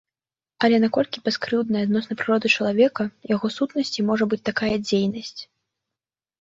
[0.67, 3.03] Але наколькі бяскрыўднай адносна прыроды чалавека,
[3.35, 5.39] яго сутнасці можа быць такая дзейнасць?